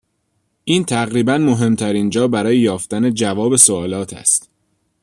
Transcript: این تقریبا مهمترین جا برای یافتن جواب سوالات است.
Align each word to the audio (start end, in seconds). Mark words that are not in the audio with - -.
این 0.63 0.83
تقریبا 0.85 1.37
مهمترین 1.37 2.09
جا 2.09 2.27
برای 2.27 2.57
یافتن 2.59 3.13
جواب 3.13 3.55
سوالات 3.55 4.13
است. 4.13 4.49